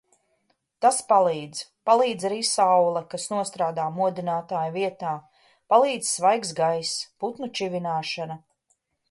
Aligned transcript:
Tas 0.85 0.95
palīdz. 1.09 1.59
Palīdz 1.89 2.25
arī 2.29 2.39
saule, 2.51 3.03
kas 3.11 3.27
nostrādā 3.33 3.85
modinātāja 3.99 4.73
vietā. 4.79 5.13
Palīdz 5.75 6.11
svaigs 6.17 6.57
gaiss, 6.63 6.97
putnu 7.21 7.53
čivināšana. 7.61 8.41